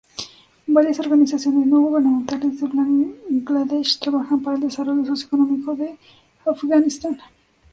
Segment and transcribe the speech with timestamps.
[0.65, 5.95] Varias organizaciones no gubernamentales de Bangladesh trabajan para el desarrollo socioeconómico de
[6.43, 7.19] Afganistán.